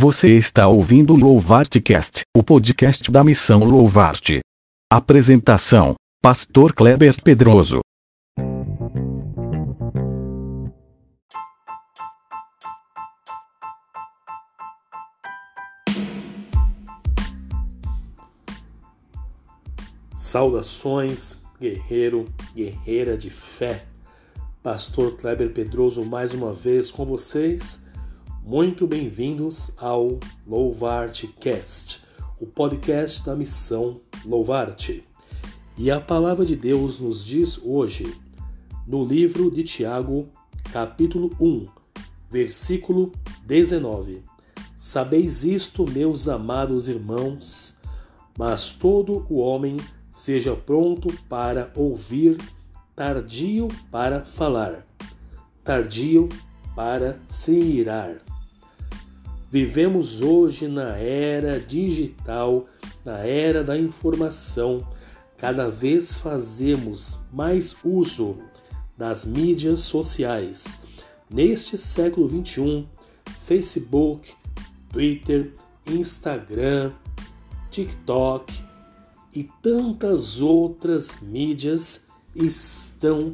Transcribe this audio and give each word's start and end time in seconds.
Você 0.00 0.28
está 0.28 0.68
ouvindo 0.68 1.12
o 1.12 1.16
Louvartcast, 1.16 2.22
o 2.32 2.40
podcast 2.40 3.10
da 3.10 3.24
missão 3.24 3.64
Louvarte. 3.64 4.38
Apresentação: 4.88 5.96
Pastor 6.22 6.72
Kleber 6.72 7.20
Pedroso. 7.20 7.80
Saudações, 20.12 21.40
guerreiro, 21.60 22.26
guerreira 22.54 23.18
de 23.18 23.30
fé. 23.30 23.84
Pastor 24.62 25.16
Kleber 25.16 25.52
Pedroso 25.52 26.04
mais 26.04 26.32
uma 26.32 26.52
vez 26.52 26.88
com 26.88 27.04
vocês. 27.04 27.87
Muito 28.50 28.86
bem-vindos 28.86 29.72
ao 29.76 30.18
Louvarte 30.46 31.26
Cast, 31.26 32.02
o 32.40 32.46
podcast 32.46 33.22
da 33.22 33.36
missão 33.36 34.00
Louvarte. 34.24 35.04
E 35.76 35.90
a 35.90 36.00
palavra 36.00 36.46
de 36.46 36.56
Deus 36.56 36.98
nos 36.98 37.22
diz 37.22 37.60
hoje, 37.62 38.10
no 38.86 39.04
livro 39.04 39.50
de 39.50 39.62
Tiago, 39.64 40.30
capítulo 40.72 41.30
1, 41.38 41.66
versículo 42.30 43.12
19: 43.44 44.22
Sabeis 44.74 45.44
isto, 45.44 45.84
meus 45.86 46.26
amados 46.26 46.88
irmãos, 46.88 47.76
mas 48.38 48.70
todo 48.70 49.26
o 49.28 49.40
homem 49.40 49.76
seja 50.10 50.56
pronto 50.56 51.12
para 51.28 51.70
ouvir, 51.76 52.38
tardio 52.96 53.68
para 53.90 54.22
falar, 54.22 54.86
tardio 55.62 56.30
para 56.74 57.20
se 57.28 57.52
irar. 57.52 58.22
Vivemos 59.50 60.20
hoje 60.20 60.68
na 60.68 60.96
era 60.96 61.58
digital, 61.58 62.66
na 63.02 63.18
era 63.20 63.64
da 63.64 63.78
informação. 63.78 64.86
Cada 65.38 65.70
vez 65.70 66.18
fazemos 66.18 67.18
mais 67.32 67.74
uso 67.82 68.36
das 68.96 69.24
mídias 69.24 69.80
sociais. 69.80 70.78
Neste 71.30 71.78
século 71.78 72.28
21, 72.28 72.86
Facebook, 73.46 74.34
Twitter, 74.92 75.54
Instagram, 75.86 76.92
TikTok, 77.70 78.52
e 79.34 79.44
tantas 79.62 80.42
outras 80.42 81.20
mídias 81.20 82.02
estão 82.34 83.32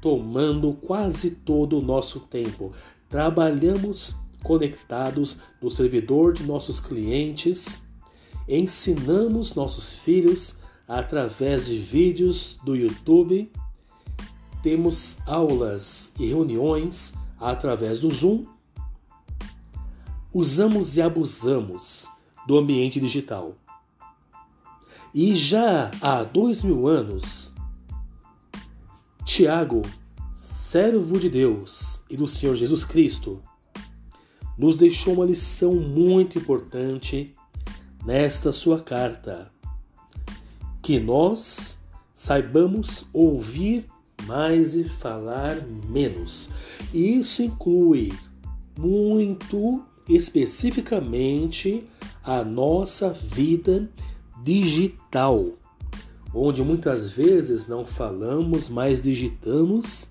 tomando 0.00 0.72
quase 0.72 1.30
todo 1.30 1.78
o 1.78 1.82
nosso 1.82 2.18
tempo. 2.18 2.72
Trabalhamos 3.08 4.16
conectados 4.42 5.38
no 5.60 5.70
servidor 5.70 6.32
de 6.32 6.44
nossos 6.44 6.80
clientes, 6.80 7.82
ensinamos 8.48 9.54
nossos 9.54 9.98
filhos 9.98 10.56
através 10.86 11.66
de 11.66 11.78
vídeos 11.78 12.58
do 12.64 12.74
YouTube, 12.74 13.50
temos 14.62 15.18
aulas 15.26 16.12
e 16.18 16.26
reuniões 16.26 17.14
através 17.38 18.00
do 18.00 18.10
Zoom, 18.10 18.46
usamos 20.32 20.96
e 20.96 21.02
abusamos 21.02 22.06
do 22.46 22.58
ambiente 22.58 23.00
digital. 23.00 23.54
E 25.14 25.34
já 25.34 25.90
há 26.00 26.22
dois 26.24 26.62
mil 26.62 26.86
anos, 26.86 27.52
Tiago, 29.24 29.82
servo 30.34 31.18
de 31.18 31.28
Deus 31.28 32.02
e 32.08 32.16
do 32.16 32.26
Senhor 32.26 32.56
Jesus 32.56 32.84
Cristo, 32.84 33.42
nos 34.56 34.76
deixou 34.76 35.14
uma 35.14 35.24
lição 35.24 35.74
muito 35.74 36.38
importante 36.38 37.34
nesta 38.04 38.52
sua 38.52 38.80
carta. 38.80 39.50
Que 40.82 40.98
nós 40.98 41.78
saibamos 42.12 43.06
ouvir 43.12 43.86
mais 44.26 44.74
e 44.74 44.84
falar 44.84 45.56
menos. 45.88 46.50
E 46.92 47.18
isso 47.18 47.42
inclui 47.42 48.12
muito 48.76 49.82
especificamente 50.08 51.86
a 52.22 52.44
nossa 52.44 53.10
vida 53.10 53.90
digital, 54.42 55.50
onde 56.34 56.62
muitas 56.62 57.10
vezes 57.10 57.66
não 57.66 57.84
falamos, 57.84 58.68
mas 58.68 59.00
digitamos. 59.00 60.10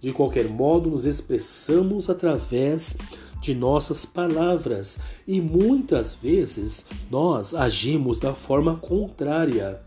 De 0.00 0.12
qualquer 0.12 0.48
modo, 0.48 0.90
nos 0.90 1.06
expressamos 1.06 2.10
através 2.10 2.96
de 3.46 3.54
nossas 3.54 4.04
palavras 4.04 4.98
e 5.26 5.40
muitas 5.40 6.14
vezes 6.14 6.84
nós 7.10 7.54
agimos 7.54 8.18
da 8.18 8.34
forma 8.34 8.76
contrária. 8.76 9.80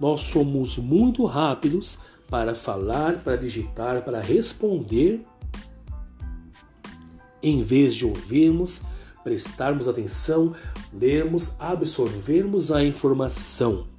Nós 0.00 0.22
somos 0.22 0.78
muito 0.78 1.24
rápidos 1.26 1.98
para 2.28 2.54
falar, 2.54 3.22
para 3.22 3.36
digitar, 3.36 4.02
para 4.02 4.20
responder, 4.20 5.20
em 7.42 7.62
vez 7.62 7.94
de 7.94 8.06
ouvirmos 8.06 8.82
prestarmos 9.22 9.88
atenção, 9.88 10.52
lermos, 10.92 11.54
absorvermos 11.58 12.70
a 12.70 12.84
informação. 12.84 13.95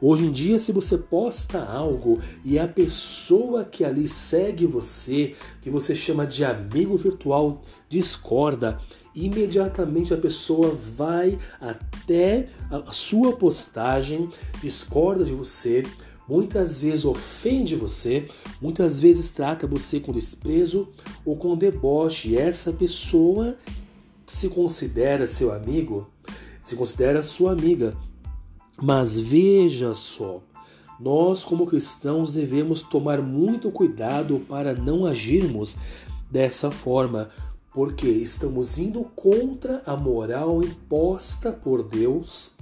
Hoje 0.00 0.26
em 0.26 0.30
dia, 0.30 0.60
se 0.60 0.70
você 0.70 0.96
posta 0.96 1.60
algo 1.60 2.20
e 2.44 2.56
a 2.56 2.68
pessoa 2.68 3.64
que 3.64 3.84
ali 3.84 4.06
segue 4.06 4.64
você, 4.64 5.34
que 5.60 5.68
você 5.70 5.92
chama 5.92 6.24
de 6.24 6.44
amigo 6.44 6.96
virtual, 6.96 7.62
discorda, 7.88 8.80
imediatamente 9.12 10.14
a 10.14 10.16
pessoa 10.16 10.78
vai 10.96 11.36
até 11.60 12.48
a 12.70 12.92
sua 12.92 13.32
postagem, 13.32 14.30
discorda 14.62 15.24
de 15.24 15.32
você, 15.32 15.82
muitas 16.28 16.80
vezes 16.80 17.04
ofende 17.04 17.74
você, 17.74 18.28
muitas 18.62 19.00
vezes 19.00 19.30
trata 19.30 19.66
você 19.66 19.98
com 19.98 20.12
desprezo 20.12 20.88
ou 21.24 21.36
com 21.36 21.56
deboche. 21.56 22.30
E 22.30 22.36
essa 22.36 22.72
pessoa 22.72 23.56
se 24.28 24.48
considera 24.48 25.26
seu 25.26 25.50
amigo, 25.50 26.08
se 26.60 26.76
considera 26.76 27.20
sua 27.20 27.50
amiga. 27.50 27.96
Mas 28.80 29.18
veja 29.18 29.92
só, 29.94 30.40
nós 31.00 31.44
como 31.44 31.66
cristãos 31.66 32.32
devemos 32.32 32.82
tomar 32.82 33.20
muito 33.20 33.72
cuidado 33.72 34.40
para 34.48 34.74
não 34.74 35.04
agirmos 35.04 35.76
dessa 36.30 36.70
forma, 36.70 37.28
porque 37.74 38.06
estamos 38.06 38.78
indo 38.78 39.02
contra 39.16 39.82
a 39.84 39.96
moral 39.96 40.62
imposta 40.62 41.52
por 41.52 41.82
Deus 41.82 42.52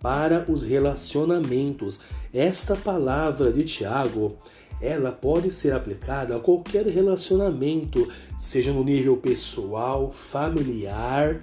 para 0.00 0.50
os 0.50 0.64
relacionamentos. 0.64 1.98
Esta 2.32 2.74
palavra 2.74 3.52
de 3.52 3.64
Tiago 3.64 4.38
ela 4.80 5.10
pode 5.10 5.50
ser 5.50 5.72
aplicada 5.72 6.36
a 6.36 6.40
qualquer 6.40 6.86
relacionamento, 6.86 8.08
seja 8.38 8.72
no 8.72 8.84
nível 8.84 9.16
pessoal, 9.16 10.10
familiar, 10.10 11.42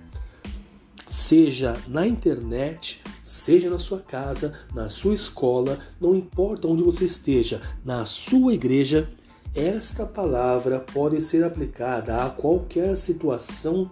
seja 1.08 1.76
na 1.88 2.06
internet, 2.06 3.02
seja 3.22 3.70
na 3.70 3.78
sua 3.78 4.00
casa, 4.00 4.54
na 4.74 4.90
sua 4.90 5.14
escola, 5.14 5.80
não 6.00 6.16
importa 6.16 6.68
onde 6.68 6.84
você 6.84 7.06
esteja, 7.06 7.62
na 7.84 8.06
sua 8.06 8.54
igreja, 8.54 9.10
esta 9.54 10.06
palavra 10.06 10.80
pode 10.80 11.22
ser 11.22 11.44
aplicada 11.44 12.24
a 12.24 12.30
qualquer 12.30 12.98
situação 12.98 13.90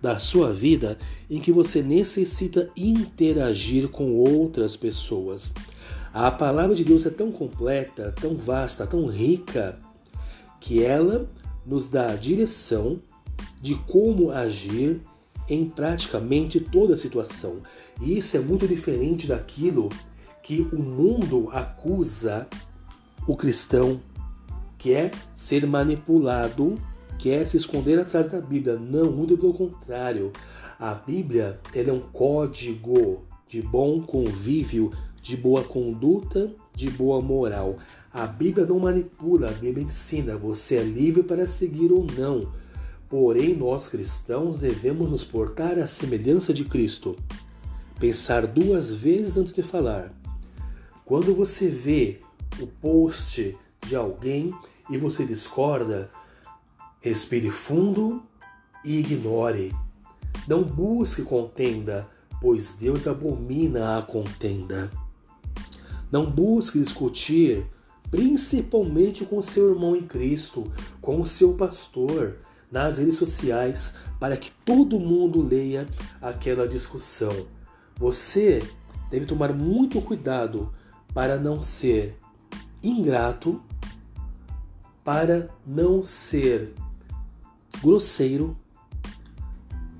da 0.00 0.18
sua 0.18 0.52
vida 0.52 0.98
em 1.28 1.40
que 1.40 1.52
você 1.52 1.82
necessita 1.82 2.70
interagir 2.76 3.88
com 3.88 4.12
outras 4.12 4.76
pessoas. 4.76 5.52
A 6.12 6.30
palavra 6.30 6.74
de 6.74 6.84
Deus 6.84 7.04
é 7.06 7.10
tão 7.10 7.30
completa, 7.30 8.14
tão 8.20 8.36
vasta, 8.36 8.86
tão 8.86 9.06
rica, 9.06 9.78
que 10.60 10.82
ela 10.82 11.28
nos 11.66 11.88
dá 11.88 12.12
a 12.12 12.16
direção 12.16 13.00
de 13.60 13.74
como 13.74 14.30
agir 14.30 15.00
em 15.50 15.68
praticamente 15.68 16.60
toda 16.60 16.96
situação. 16.96 17.58
E 18.00 18.16
isso 18.16 18.36
é 18.36 18.40
muito 18.40 18.66
diferente 18.66 19.26
daquilo 19.26 19.90
que 20.42 20.66
o 20.72 20.78
mundo 20.78 21.50
acusa 21.52 22.46
o 23.26 23.36
cristão, 23.36 24.00
que 24.78 24.94
é 24.94 25.10
ser 25.34 25.66
manipulado, 25.66 26.80
que 27.18 27.28
é 27.30 27.44
se 27.44 27.56
esconder 27.58 27.98
atrás 27.98 28.30
da 28.30 28.40
Bíblia. 28.40 28.78
Não, 28.78 29.10
muito 29.10 29.36
pelo 29.36 29.52
contrário. 29.52 30.32
A 30.78 30.94
Bíblia 30.94 31.60
é 31.74 31.92
um 31.92 32.00
código 32.00 33.24
de 33.46 33.60
bom 33.60 34.00
convívio 34.00 34.90
de 35.22 35.36
boa 35.36 35.62
conduta, 35.62 36.50
de 36.74 36.90
boa 36.90 37.20
moral. 37.20 37.76
A 38.12 38.26
Bíblia 38.26 38.66
não 38.66 38.78
manipula, 38.78 39.50
a 39.50 39.52
Bíblia 39.52 39.84
ensina. 39.84 40.36
Você 40.36 40.76
é 40.76 40.82
livre 40.82 41.22
para 41.22 41.46
seguir 41.46 41.92
ou 41.92 42.06
não. 42.16 42.52
Porém, 43.10 43.56
nós 43.56 43.88
cristãos 43.88 44.56
devemos 44.56 45.10
nos 45.10 45.24
portar 45.24 45.76
à 45.80 45.86
semelhança 45.88 46.54
de 46.54 46.64
Cristo. 46.64 47.16
Pensar 47.98 48.46
duas 48.46 48.94
vezes 48.94 49.36
antes 49.36 49.52
de 49.52 49.64
falar. 49.64 50.12
Quando 51.04 51.34
você 51.34 51.68
vê 51.68 52.20
o 52.60 52.68
post 52.68 53.58
de 53.84 53.96
alguém 53.96 54.54
e 54.88 54.96
você 54.96 55.26
discorda, 55.26 56.08
respire 57.00 57.50
fundo 57.50 58.22
e 58.84 59.00
ignore. 59.00 59.74
Não 60.46 60.62
busque 60.62 61.22
contenda, 61.22 62.08
pois 62.40 62.74
Deus 62.74 63.08
abomina 63.08 63.98
a 63.98 64.02
contenda. 64.02 64.88
Não 66.12 66.30
busque 66.30 66.78
discutir, 66.78 67.66
principalmente 68.08 69.24
com 69.24 69.42
seu 69.42 69.70
irmão 69.70 69.96
em 69.96 70.06
Cristo, 70.06 70.70
com 71.00 71.20
o 71.20 71.26
seu 71.26 71.54
pastor, 71.54 72.36
nas 72.70 72.98
redes 72.98 73.16
sociais, 73.16 73.94
para 74.18 74.36
que 74.36 74.50
todo 74.64 75.00
mundo 75.00 75.40
leia 75.40 75.88
aquela 76.20 76.68
discussão. 76.68 77.46
Você 77.96 78.62
deve 79.10 79.26
tomar 79.26 79.52
muito 79.52 80.00
cuidado 80.00 80.72
para 81.12 81.38
não 81.38 81.60
ser 81.60 82.16
ingrato, 82.82 83.60
para 85.02 85.48
não 85.66 86.04
ser 86.04 86.74
grosseiro 87.82 88.56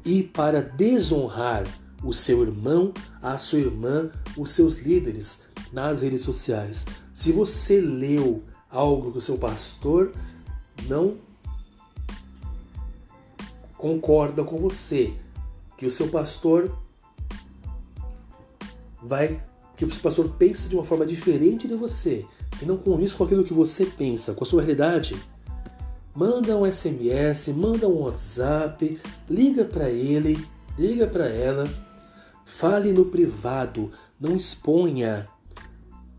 e 0.04 0.22
para 0.22 0.62
desonrar 0.62 1.64
o 2.02 2.12
seu 2.12 2.42
irmão, 2.42 2.92
a 3.20 3.36
sua 3.36 3.58
irmã, 3.58 4.10
os 4.36 4.50
seus 4.50 4.76
líderes 4.76 5.40
nas 5.72 6.00
redes 6.00 6.22
sociais. 6.22 6.86
Se 7.12 7.32
você 7.32 7.80
leu 7.80 8.42
algo 8.70 9.12
que 9.12 9.18
o 9.18 9.22
seu 9.22 9.36
pastor 9.36 10.12
não 10.88 11.18
concorda 13.80 14.44
com 14.44 14.58
você, 14.58 15.14
que 15.76 15.86
o 15.86 15.90
seu 15.90 16.08
pastor 16.08 16.70
vai 19.02 19.42
que 19.74 19.84
o 19.86 19.90
seu 19.90 20.02
pastor 20.02 20.28
pensa 20.38 20.68
de 20.68 20.74
uma 20.74 20.84
forma 20.84 21.06
diferente 21.06 21.66
de 21.66 21.74
você, 21.74 22.26
que 22.58 22.66
não 22.66 22.76
condiz 22.76 23.14
com 23.14 23.24
aquilo 23.24 23.42
que 23.42 23.54
você 23.54 23.86
pensa, 23.86 24.34
com 24.34 24.44
a 24.44 24.46
sua 24.46 24.60
realidade, 24.60 25.16
manda 26.14 26.54
um 26.54 26.70
SMS, 26.70 27.48
manda 27.48 27.88
um 27.88 28.02
WhatsApp, 28.02 29.00
liga 29.26 29.64
para 29.64 29.88
ele, 29.88 30.46
liga 30.78 31.06
para 31.06 31.26
ela, 31.28 31.66
fale 32.44 32.92
no 32.92 33.06
privado, 33.06 33.90
não 34.20 34.36
exponha 34.36 35.26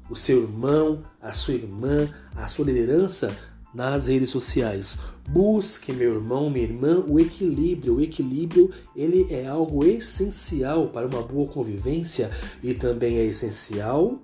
o 0.10 0.16
seu 0.16 0.42
irmão, 0.42 1.04
a 1.22 1.32
sua 1.32 1.54
irmã, 1.54 2.10
a 2.36 2.48
sua 2.48 2.66
liderança 2.66 3.32
nas 3.74 4.08
redes 4.08 4.30
sociais. 4.30 4.98
Busque, 5.28 5.94
meu 5.94 6.16
irmão, 6.16 6.50
minha 6.50 6.66
irmã, 6.66 7.04
o 7.08 7.20
equilíbrio. 7.20 7.96
O 7.96 8.02
equilíbrio, 8.02 8.72
ele 8.96 9.28
é 9.30 9.48
algo 9.48 9.86
essencial 9.86 10.88
para 10.88 11.08
uma 11.08 11.22
boa 11.22 11.48
convivência 11.48 12.30
e 12.62 12.74
também 12.74 13.18
é 13.18 13.26
essencial 13.26 14.20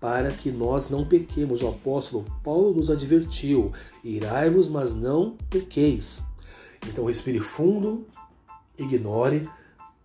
para 0.00 0.30
que 0.30 0.50
nós 0.50 0.88
não 0.88 1.04
pequemos. 1.04 1.62
O 1.62 1.68
apóstolo 1.68 2.24
Paulo 2.42 2.74
nos 2.74 2.90
advertiu: 2.90 3.72
irai-vos, 4.02 4.68
mas 4.68 4.92
não 4.94 5.36
pequeis. 5.48 6.22
Então 6.86 7.06
respire 7.06 7.40
fundo, 7.40 8.06
ignore, 8.78 9.48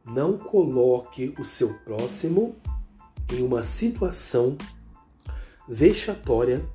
não 0.05 0.37
coloque 0.37 1.33
o 1.39 1.45
seu 1.45 1.73
próximo 1.85 2.55
em 3.31 3.41
uma 3.43 3.63
situação 3.63 4.57
vexatória 5.67 6.67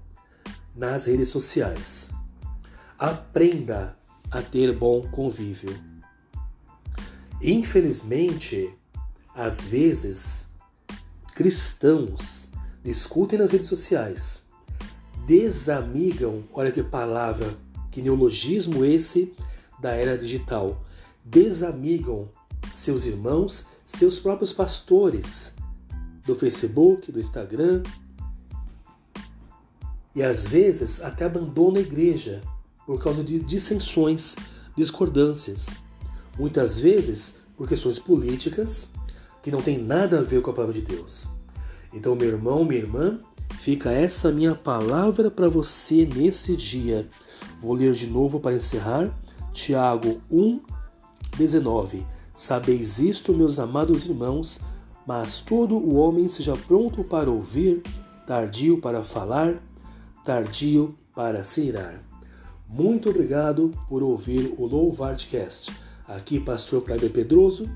nas 0.78 1.06
redes 1.06 1.28
sociais. 1.28 2.08
Aprenda 2.96 3.98
a 4.30 4.40
ter 4.40 4.72
bom 4.72 5.02
convívio. 5.10 5.76
Infelizmente, 7.42 8.72
às 9.34 9.64
vezes, 9.64 10.46
cristãos 11.34 12.48
discutem 12.82 13.38
nas 13.38 13.50
redes 13.50 13.68
sociais, 13.68 14.44
desamigam, 15.26 16.44
olha 16.52 16.70
que 16.70 16.82
palavra, 16.82 17.56
que 17.90 18.00
neologismo 18.00 18.84
esse 18.84 19.34
da 19.80 19.90
era 19.90 20.16
digital, 20.16 20.84
desamigam 21.24 22.28
seus 22.72 23.04
irmãos, 23.04 23.64
seus 23.84 24.18
próprios 24.18 24.52
pastores 24.52 25.52
do 26.24 26.34
Facebook, 26.34 27.10
do 27.10 27.20
Instagram, 27.20 27.82
e 30.18 30.22
às 30.24 30.48
vezes 30.48 31.00
até 31.00 31.26
abandona 31.26 31.78
a 31.78 31.80
igreja 31.80 32.42
por 32.84 33.00
causa 33.00 33.22
de 33.22 33.38
dissensões, 33.38 34.34
discordâncias. 34.76 35.68
Muitas 36.36 36.80
vezes 36.80 37.36
por 37.56 37.68
questões 37.68 38.00
políticas 38.00 38.90
que 39.40 39.48
não 39.48 39.62
tem 39.62 39.78
nada 39.78 40.18
a 40.18 40.22
ver 40.22 40.42
com 40.42 40.50
a 40.50 40.52
palavra 40.52 40.74
de 40.74 40.82
Deus. 40.82 41.30
Então, 41.94 42.16
meu 42.16 42.30
irmão, 42.30 42.64
minha 42.64 42.80
irmã, 42.80 43.20
fica 43.60 43.92
essa 43.92 44.32
minha 44.32 44.56
palavra 44.56 45.30
para 45.30 45.48
você 45.48 46.04
nesse 46.04 46.56
dia. 46.56 47.08
Vou 47.62 47.74
ler 47.74 47.92
de 47.92 48.08
novo 48.08 48.40
para 48.40 48.56
encerrar. 48.56 49.16
Tiago 49.52 50.20
1, 50.28 50.60
19. 51.36 52.04
Sabeis 52.34 52.98
isto, 52.98 53.32
meus 53.32 53.60
amados 53.60 54.04
irmãos, 54.04 54.60
mas 55.06 55.40
todo 55.40 55.76
o 55.76 55.94
homem 55.94 56.26
seja 56.26 56.56
pronto 56.56 57.04
para 57.04 57.30
ouvir, 57.30 57.82
tardio 58.26 58.80
para 58.80 59.04
falar, 59.04 59.62
tardio 60.28 60.94
para 61.14 61.42
se 61.42 61.62
irar. 61.62 62.02
Muito 62.68 63.08
obrigado 63.08 63.72
por 63.88 64.02
ouvir 64.02 64.52
o 64.58 64.66
Louvartcast. 64.66 65.72
Aqui, 66.06 66.38
Pastor 66.38 66.82
Kleber 66.82 67.10
Pedroso. 67.10 67.66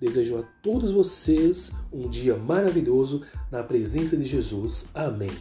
Desejo 0.00 0.38
a 0.38 0.44
todos 0.62 0.92
vocês 0.92 1.72
um 1.92 2.08
dia 2.08 2.36
maravilhoso 2.36 3.22
na 3.50 3.60
presença 3.64 4.16
de 4.16 4.24
Jesus. 4.24 4.86
Amém. 4.94 5.32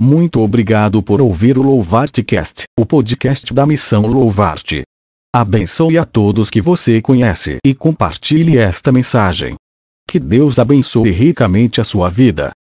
Muito 0.00 0.40
obrigado 0.40 1.00
por 1.00 1.20
ouvir 1.20 1.56
o 1.56 1.62
Louvartcast, 1.62 2.64
o 2.76 2.84
podcast 2.84 3.54
da 3.54 3.64
missão 3.64 4.04
Louvarte. 4.08 4.82
Abençoe 5.36 5.98
a 5.98 6.04
todos 6.04 6.48
que 6.48 6.60
você 6.60 7.02
conhece 7.02 7.58
e 7.66 7.74
compartilhe 7.74 8.56
esta 8.56 8.92
mensagem. 8.92 9.56
Que 10.08 10.20
Deus 10.20 10.60
abençoe 10.60 11.10
ricamente 11.10 11.80
a 11.80 11.84
sua 11.84 12.08
vida. 12.08 12.52